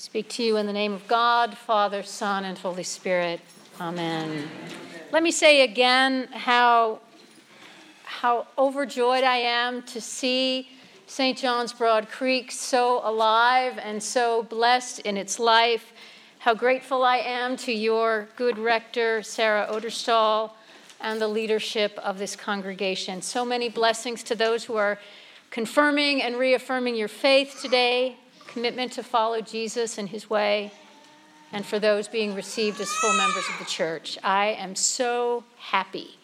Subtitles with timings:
[0.00, 3.38] Speak to you in the name of God, Father, Son, and Holy Spirit.
[3.78, 4.48] Amen.
[5.12, 7.00] Let me say again how,
[8.04, 10.70] how overjoyed I am to see
[11.06, 11.36] St.
[11.36, 15.92] John's Broad Creek so alive and so blessed in its life.
[16.38, 20.52] How grateful I am to your good rector, Sarah Odderstol,
[21.02, 23.20] and the leadership of this congregation.
[23.20, 24.98] So many blessings to those who are
[25.50, 28.16] confirming and reaffirming your faith today,
[28.52, 30.72] commitment to follow Jesus and his way,
[31.52, 34.18] and for those being received as full members of the church.
[34.22, 36.18] I am so happy.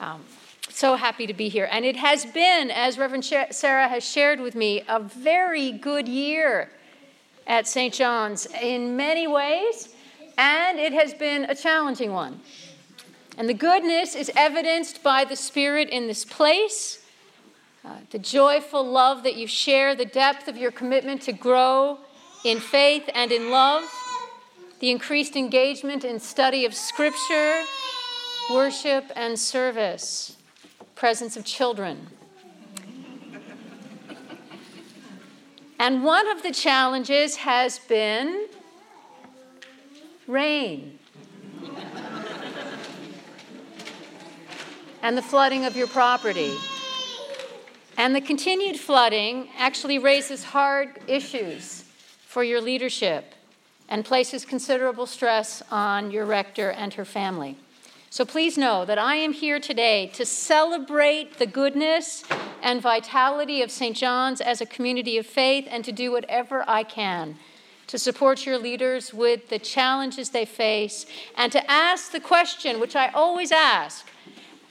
[0.00, 0.22] Um,
[0.68, 1.68] so happy to be here.
[1.70, 6.70] And it has been, as Reverend Sarah has shared with me, a very good year
[7.46, 7.92] at St.
[7.92, 9.94] John's in many ways,
[10.36, 12.40] and it has been a challenging one.
[13.36, 17.02] And the goodness is evidenced by the Spirit in this place,
[17.84, 21.98] uh, the joyful love that you share, the depth of your commitment to grow
[22.44, 23.84] in faith and in love,
[24.80, 27.62] the increased engagement in study of Scripture,
[28.50, 30.36] worship, and service,
[30.94, 32.06] presence of children.
[35.78, 38.48] And one of the challenges has been
[40.26, 40.98] rain.
[45.02, 46.52] and the flooding of your property.
[47.98, 51.84] And the continued flooding actually raises hard issues
[52.24, 53.34] for your leadership
[53.88, 57.56] and places considerable stress on your rector and her family.
[58.08, 62.22] So please know that I am here today to celebrate the goodness
[62.62, 63.96] and vitality of St.
[63.96, 67.36] John's as a community of faith and to do whatever I can
[67.88, 71.04] to support your leaders with the challenges they face
[71.36, 74.06] and to ask the question, which I always ask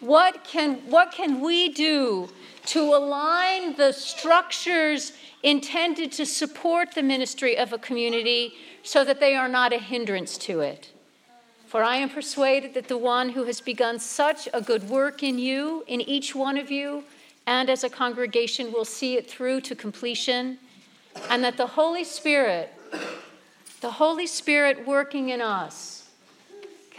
[0.00, 2.28] what can, what can we do
[2.66, 9.34] to align the structures intended to support the ministry of a community so that they
[9.34, 10.92] are not a hindrance to it?
[11.66, 15.38] For I am persuaded that the one who has begun such a good work in
[15.38, 17.04] you, in each one of you,
[17.46, 20.58] and as a congregation will see it through to completion,
[21.28, 22.72] and that the Holy Spirit,
[23.80, 25.97] the Holy Spirit working in us,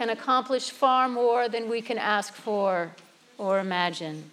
[0.00, 2.90] can accomplish far more than we can ask for
[3.36, 4.30] or imagine.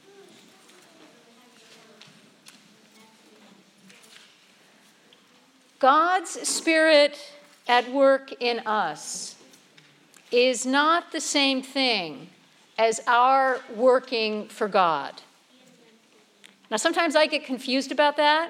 [5.77, 7.19] God's Spirit
[7.67, 9.35] at work in us
[10.31, 12.29] is not the same thing
[12.77, 15.21] as our working for God.
[16.71, 18.49] Now, sometimes I get confused about that,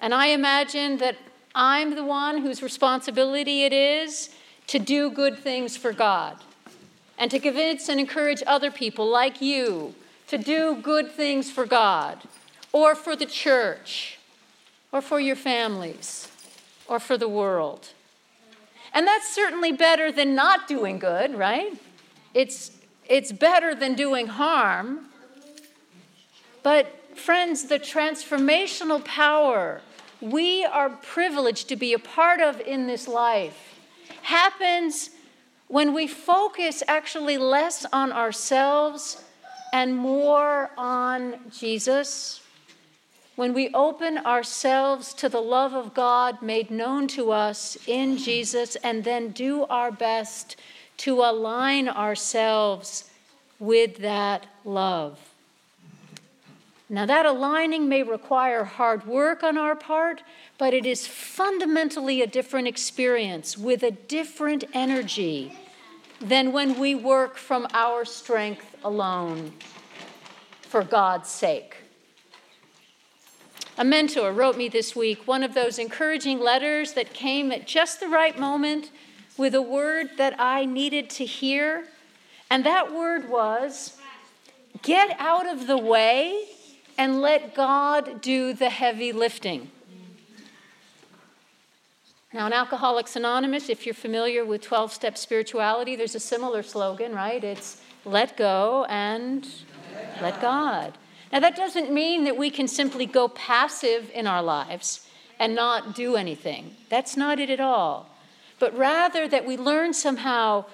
[0.00, 1.16] and I imagine that
[1.56, 4.30] I'm the one whose responsibility it is
[4.70, 6.36] to do good things for God
[7.18, 9.96] and to convince and encourage other people like you
[10.28, 12.18] to do good things for God
[12.72, 14.20] or for the church
[14.92, 16.28] or for your families
[16.86, 17.88] or for the world.
[18.94, 21.72] And that's certainly better than not doing good, right?
[22.32, 22.70] It's,
[23.08, 25.06] it's better than doing harm.
[26.62, 29.80] But, friends, the transformational power
[30.20, 33.69] we are privileged to be a part of in this life
[34.30, 35.10] happens
[35.66, 39.22] when we focus actually less on ourselves
[39.72, 42.40] and more on Jesus
[43.40, 48.76] when we open ourselves to the love of God made known to us in Jesus
[48.84, 50.56] and then do our best
[50.98, 53.10] to align ourselves
[53.58, 55.29] with that love.
[56.92, 60.24] Now, that aligning may require hard work on our part,
[60.58, 65.56] but it is fundamentally a different experience with a different energy
[66.20, 69.52] than when we work from our strength alone
[70.62, 71.76] for God's sake.
[73.78, 78.00] A mentor wrote me this week one of those encouraging letters that came at just
[78.00, 78.90] the right moment
[79.36, 81.86] with a word that I needed to hear.
[82.50, 83.96] And that word was
[84.82, 86.48] get out of the way
[87.00, 89.70] and let God do the heavy lifting.
[92.30, 97.14] Now, in Alcoholics Anonymous, if you're familiar with 12 step spirituality, there's a similar slogan,
[97.14, 97.42] right?
[97.42, 99.48] It's let go and
[100.20, 100.98] let God.
[101.32, 105.08] Now, that doesn't mean that we can simply go passive in our lives
[105.38, 106.76] and not do anything.
[106.90, 108.10] That's not it at all.
[108.58, 110.66] But rather that we learn somehow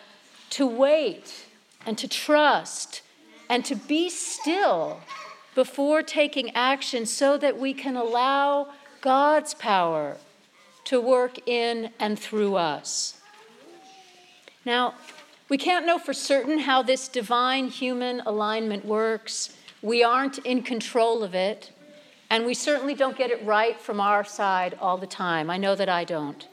[0.51, 1.47] to wait
[1.87, 3.03] and to trust
[3.49, 4.99] and to be still
[5.57, 8.69] before taking action so that we can allow
[9.01, 10.19] God's power
[10.85, 13.19] to work in and through us.
[14.67, 14.95] Now,
[15.49, 19.57] we can't know for certain how this divine human alignment works.
[19.81, 21.71] We aren't in control of it,
[22.29, 25.49] and we certainly don't get it right from our side all the time.
[25.49, 26.47] I know that I don't.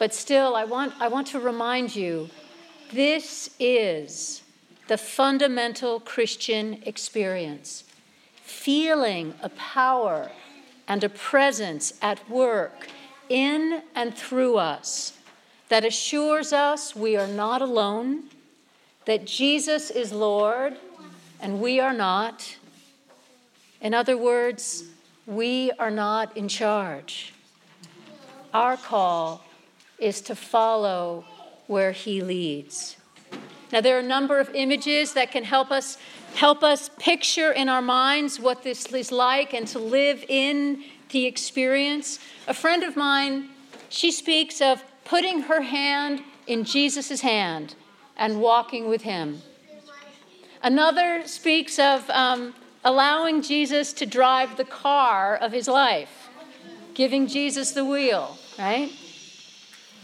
[0.00, 2.28] But still, I want, I want to remind you
[2.92, 4.42] this is
[4.88, 7.84] the fundamental Christian experience
[8.44, 10.30] feeling a power
[10.86, 12.88] and a presence at work
[13.30, 15.14] in and through us
[15.70, 18.24] that assures us we are not alone,
[19.06, 20.76] that Jesus is Lord
[21.40, 22.56] and we are not.
[23.80, 24.84] In other words,
[25.26, 27.32] we are not in charge.
[28.52, 29.42] Our call
[29.98, 31.24] is to follow
[31.66, 32.98] where He leads.
[33.74, 35.98] Now, there are a number of images that can help us
[36.36, 41.26] help us picture in our minds what this is like and to live in the
[41.26, 42.20] experience.
[42.46, 43.48] A friend of mine,
[43.88, 47.74] she speaks of putting her hand in Jesus' hand
[48.16, 49.42] and walking with him.
[50.62, 52.54] Another speaks of um,
[52.84, 56.28] allowing Jesus to drive the car of his life,
[56.94, 58.92] giving Jesus the wheel, right?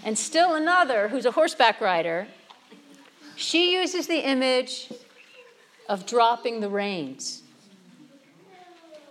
[0.02, 2.26] And still another, who's a horseback rider,
[3.40, 4.92] she uses the image
[5.88, 7.42] of dropping the reins,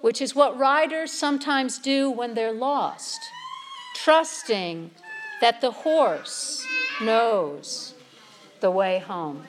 [0.01, 3.19] which is what riders sometimes do when they're lost,
[3.95, 4.91] trusting
[5.41, 6.65] that the horse
[7.01, 7.95] knows
[8.59, 9.43] the way home.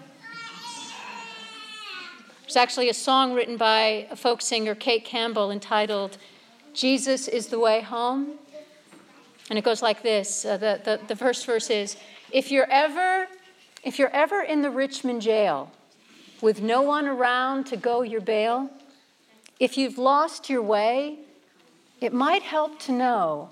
[2.42, 6.16] There's actually a song written by a folk singer, Kate Campbell, entitled
[6.72, 8.38] Jesus is the Way Home.
[9.50, 11.96] And it goes like this uh, the, the, the first verse is
[12.32, 13.28] If you're ever
[13.82, 15.70] if you're ever in the Richmond jail
[16.40, 18.70] with no one around to go your bail,
[19.58, 21.18] if you've lost your way,
[22.00, 23.50] it might help to know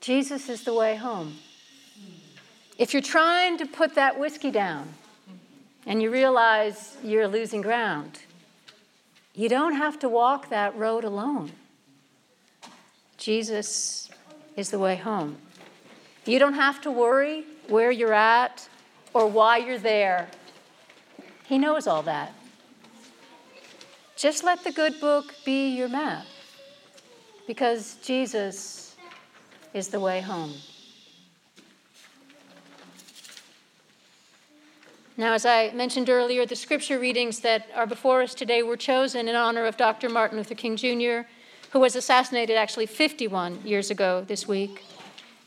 [0.00, 1.36] Jesus is the way home.
[2.78, 4.88] If you're trying to put that whiskey down
[5.86, 8.20] and you realize you're losing ground,
[9.34, 11.52] you don't have to walk that road alone.
[13.18, 14.08] Jesus
[14.56, 15.36] is the way home.
[16.24, 18.66] You don't have to worry where you're at
[19.14, 20.28] or why you're there.
[21.46, 22.32] He knows all that.
[24.16, 26.26] Just let the good book be your map
[27.46, 28.94] because Jesus
[29.72, 30.54] is the way home.
[35.16, 39.28] Now, as I mentioned earlier, the scripture readings that are before us today were chosen
[39.28, 40.08] in honor of Dr.
[40.08, 41.28] Martin Luther King Jr.,
[41.72, 44.82] who was assassinated actually 51 years ago this week,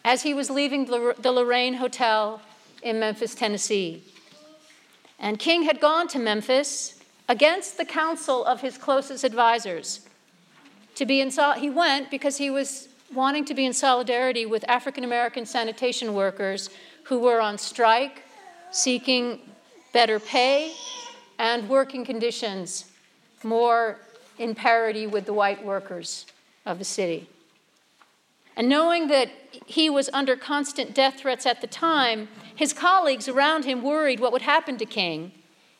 [0.05, 2.39] as he was leaving the Lorraine Hotel
[2.83, 4.03] in Memphis, Tennessee.
[5.19, 6.99] And King had gone to Memphis
[7.29, 10.01] against the counsel of his closest advisors.
[10.95, 14.67] To be in sol- he went because he was wanting to be in solidarity with
[14.69, 16.69] African American sanitation workers
[17.03, 18.23] who were on strike,
[18.71, 19.39] seeking
[19.93, 20.73] better pay
[21.39, 22.91] and working conditions
[23.43, 23.99] more
[24.37, 26.25] in parity with the white workers
[26.65, 27.27] of the city.
[28.55, 29.29] And knowing that
[29.65, 34.31] he was under constant death threats at the time, his colleagues around him worried what
[34.31, 35.31] would happen to King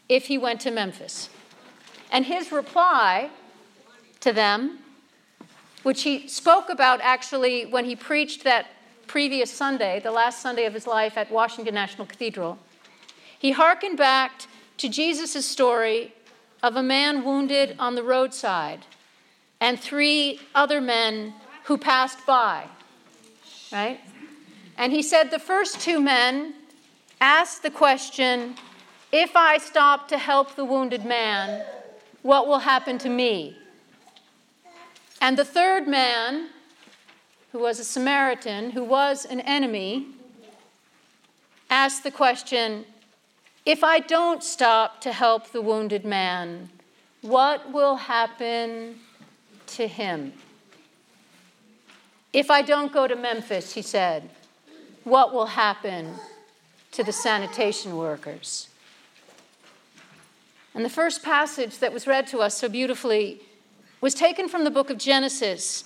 [0.10, 1.30] if he went to Memphis.
[2.12, 3.30] And his reply
[4.20, 4.80] to them,
[5.84, 8.68] which he spoke about actually when he preached that
[9.08, 12.58] previous Sunday, the last Sunday of his life at Washington National Cathedral,
[13.38, 14.44] he hearkened back
[14.78, 16.14] to Jesus' story
[16.62, 18.86] of a man wounded on the roadside
[19.60, 21.34] and three other men
[21.66, 22.66] who passed by,
[23.72, 24.00] right?
[24.78, 26.54] And he said the first two men
[27.24, 28.54] asked the question
[29.14, 31.64] if I stop to help the wounded man,
[32.22, 33.58] what will happen to me?
[35.22, 36.50] And the third man,
[37.54, 40.08] who was a Samaritan, who was an enemy,
[41.70, 42.84] asked the question
[43.66, 46.68] if I don't stop to help the wounded man,
[47.22, 49.00] what will happen
[49.68, 50.34] to him?
[52.34, 54.30] If I don't go to Memphis, he said,
[55.06, 56.16] what will happen
[56.94, 58.70] to the sanitation workers?
[60.74, 63.42] And the first passage that was read to us so beautifully
[64.02, 65.84] was taken from the book of Genesis,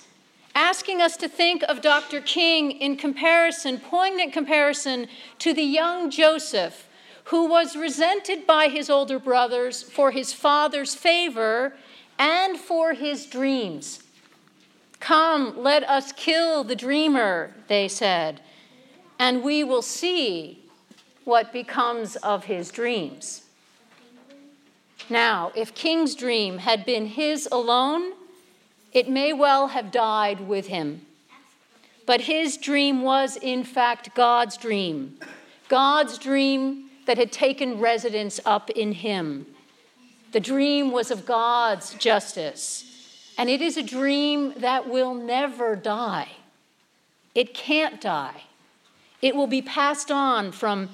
[0.54, 2.20] asking us to think of Dr.
[2.20, 5.08] King in comparison, poignant comparison,
[5.40, 6.88] to the young Joseph
[7.28, 11.74] who was resented by his older brothers for his father's favor
[12.18, 14.02] and for his dreams.
[14.98, 18.40] Come, let us kill the dreamer, they said,
[19.18, 20.64] and we will see
[21.28, 23.42] what becomes of his dreams.
[25.10, 28.12] Now, if King's dream had been his alone,
[28.94, 31.02] it may well have died with him.
[32.06, 35.18] But his dream was, in fact, God's dream.
[35.68, 39.46] God's dream that had taken residence up in him.
[40.32, 42.84] The dream was of God's justice.
[43.36, 46.30] And it is a dream that will never die.
[47.34, 48.44] It can't die.
[49.20, 50.88] It will be passed on from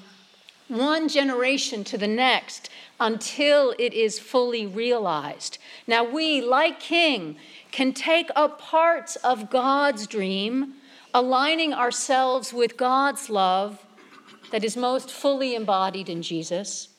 [0.67, 2.69] one generation to the next
[2.99, 5.57] until it is fully realized.
[5.85, 7.37] Now, we, like King,
[7.71, 10.75] can take up parts of God's dream,
[11.13, 13.85] aligning ourselves with God's love
[14.51, 16.89] that is most fully embodied in Jesus.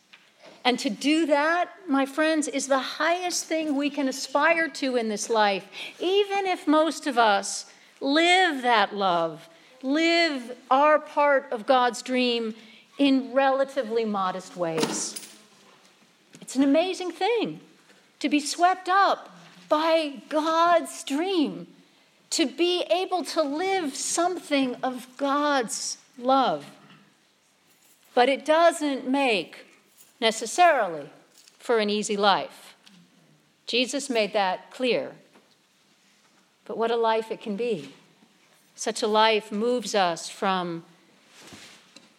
[0.64, 5.08] And to do that, my friends, is the highest thing we can aspire to in
[5.08, 5.64] this life,
[6.00, 7.66] even if most of us
[8.00, 9.48] live that love,
[9.82, 12.54] live our part of God's dream
[12.98, 15.20] in relatively modest ways.
[16.40, 17.60] It's an amazing thing
[18.20, 19.36] to be swept up
[19.68, 21.66] by God's dream,
[22.30, 26.64] to be able to live something of God's love.
[28.14, 29.66] But it doesn't make
[30.20, 31.10] necessarily
[31.58, 32.74] for an easy life.
[33.66, 35.12] Jesus made that clear.
[36.64, 37.92] But what a life it can be.
[38.74, 40.84] Such a life moves us from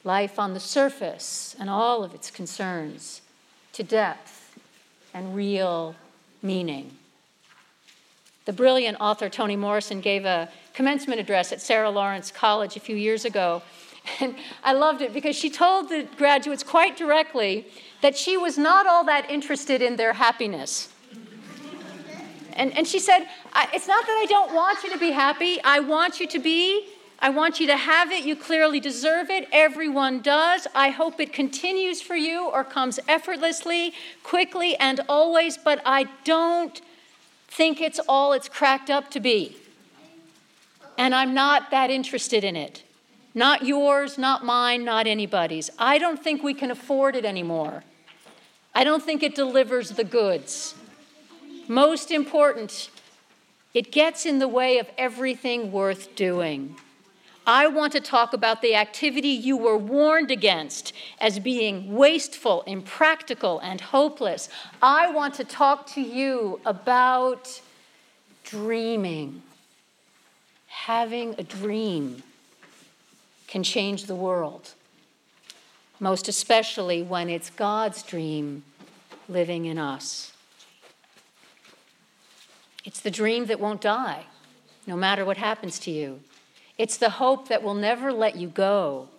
[0.07, 3.21] life on the surface and all of its concerns
[3.73, 4.57] to depth
[5.13, 5.95] and real
[6.41, 6.89] meaning.
[8.45, 12.95] The brilliant author Toni Morrison gave a commencement address at Sarah Lawrence College a few
[12.95, 13.61] years ago.
[14.21, 17.67] And I loved it because she told the graduates quite directly
[18.01, 20.87] that she was not all that interested in their happiness.
[22.53, 23.27] And, and she said,
[23.73, 26.87] It's not that I don't want you to be happy, I want you to be.
[27.19, 28.25] I want you to have it.
[28.25, 29.47] You clearly deserve it.
[29.51, 30.67] Everyone does.
[30.75, 33.93] I hope it continues for you or comes effortlessly,
[34.23, 36.79] quickly, and always, but I don't
[37.47, 39.57] think it's all it's cracked up to be.
[40.97, 42.83] And I'm not that interested in it.
[43.33, 45.69] Not yours, not mine, not anybody's.
[45.77, 47.83] I don't think we can afford it anymore.
[48.75, 50.75] I don't think it delivers the goods.
[51.67, 52.89] Most important,
[53.73, 56.77] it gets in the way of everything worth doing.
[57.49, 63.59] I want to talk about the activity you were warned against as being wasteful, impractical,
[63.59, 64.49] and hopeless.
[64.81, 67.61] I want to talk to you about
[68.43, 69.43] dreaming.
[70.67, 72.21] Having a dream
[73.47, 74.73] can change the world,
[76.01, 78.63] most especially when it's God's dream
[79.29, 80.33] living in us.
[82.83, 84.25] It's the dream that won't die,
[84.85, 86.19] no matter what happens to you.
[86.77, 89.09] It's the hope that will never let you go.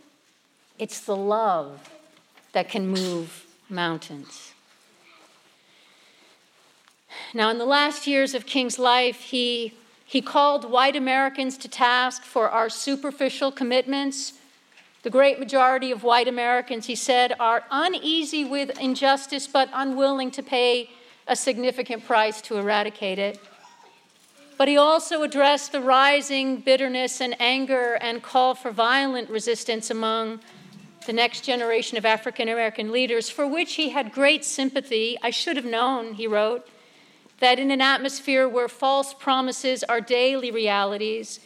[0.79, 1.91] It's the love
[2.53, 4.53] that can move mountains.
[7.35, 9.75] Now, in the last years of King's life, he,
[10.05, 14.35] he called white Americans to task for our superficial commitments.
[15.03, 20.43] The great majority of white Americans, he said, are uneasy with injustice but unwilling to
[20.43, 20.91] pay
[21.27, 23.39] a significant price to eradicate it.
[24.59, 30.41] But he also addressed the rising bitterness and anger and call for violent resistance among
[31.07, 35.17] the next generation of African American leaders, for which he had great sympathy.
[35.23, 36.69] I should have known, he wrote,
[37.39, 41.39] that in an atmosphere where false promises are daily realities,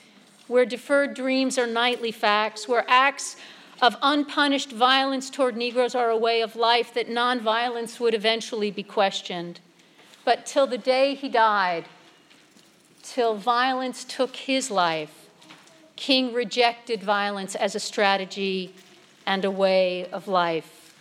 [0.49, 3.37] where deferred dreams are nightly facts, where acts
[3.83, 8.83] of unpunished violence toward Negroes are a way of life, that nonviolence would eventually be
[8.83, 9.61] questioned.
[10.25, 11.85] But till the day he died,
[13.03, 15.29] till violence took his life,
[15.97, 18.75] King rejected violence as a strategy
[19.27, 20.95] and a way of life.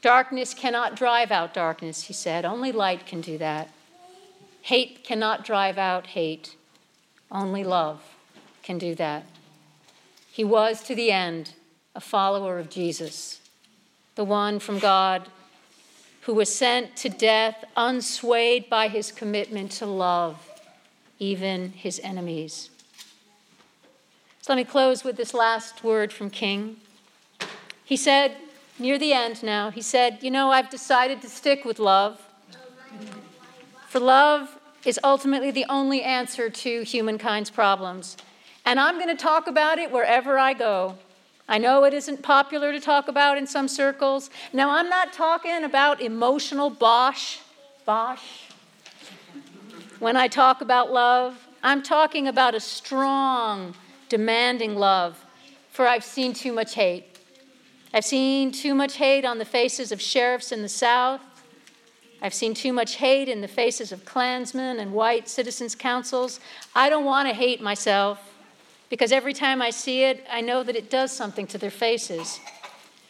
[0.00, 2.44] Darkness cannot drive out darkness, he said.
[2.44, 3.70] Only light can do that.
[4.62, 6.56] Hate cannot drive out hate.
[7.30, 8.02] Only love
[8.62, 9.24] can do that.
[10.30, 11.52] He was to the end
[11.94, 13.40] a follower of Jesus,
[14.14, 15.28] the one from God
[16.24, 20.50] who was sent to death unswayed by his commitment to love
[21.18, 22.70] even his enemies.
[24.40, 26.76] So let me close with this last word from King.
[27.84, 28.36] He said,
[28.78, 32.20] near the end now, he said, You know, I've decided to stick with love.
[33.88, 38.16] For love is ultimately the only answer to humankind's problems.
[38.66, 40.96] And I'm going to talk about it wherever I go.
[41.48, 44.30] I know it isn't popular to talk about in some circles.
[44.52, 47.40] Now, I'm not talking about emotional bosh,
[47.84, 48.48] bosh.
[49.98, 53.74] When I talk about love, I'm talking about a strong,
[54.08, 55.22] demanding love,
[55.70, 57.18] for I've seen too much hate.
[57.92, 61.20] I've seen too much hate on the faces of sheriffs in the South.
[62.22, 66.40] I've seen too much hate in the faces of Klansmen and white citizens' councils.
[66.74, 68.33] I don't want to hate myself
[68.94, 72.38] because every time I see it, I know that it does something to their faces.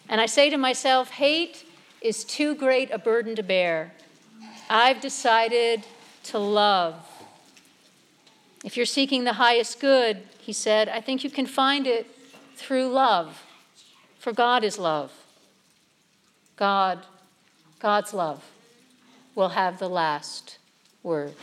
[0.08, 1.66] And I say to myself, hate
[2.00, 3.92] is too great a burden to bear.
[4.70, 5.84] I've decided
[6.22, 6.94] to love.
[8.64, 12.06] If you're seeking the highest good, he said, I think you can find it
[12.56, 13.42] through love,
[14.18, 15.12] for God is love.
[16.56, 17.00] God,
[17.78, 18.42] God's love,
[19.34, 20.56] will have the last
[21.02, 21.34] word.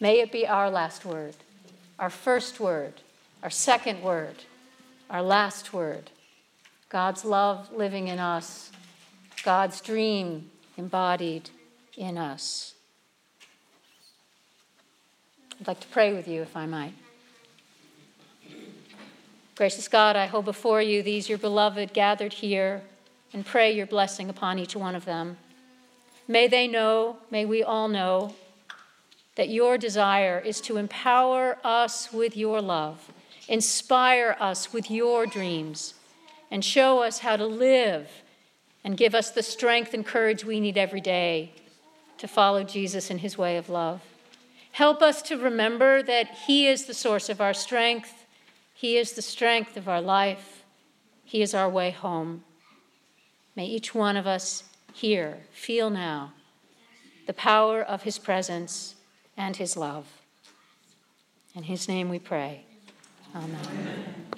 [0.00, 1.34] May it be our last word,
[1.98, 2.94] our first word,
[3.42, 4.36] our second word,
[5.10, 6.10] our last word.
[6.88, 8.70] God's love living in us,
[9.44, 11.50] God's dream embodied
[11.96, 12.74] in us.
[15.60, 16.94] I'd like to pray with you, if I might.
[19.56, 22.82] Gracious God, I hold before you these, your beloved, gathered here,
[23.32, 25.36] and pray your blessing upon each one of them.
[26.28, 28.34] May they know, may we all know,
[29.34, 33.12] that your desire is to empower us with your love,
[33.48, 35.94] inspire us with your dreams,
[36.50, 38.08] and show us how to live
[38.84, 41.52] and give us the strength and courage we need every day
[42.18, 44.00] to follow Jesus in his way of love.
[44.78, 48.26] Help us to remember that He is the source of our strength,
[48.74, 50.62] He is the strength of our life,
[51.24, 52.44] He is our way home.
[53.56, 54.62] May each one of us
[54.92, 56.32] here feel now
[57.26, 58.94] the power of His presence
[59.36, 60.06] and His love.
[61.56, 62.67] In His name we pray.
[63.34, 63.60] Amen.
[63.70, 64.37] Amen.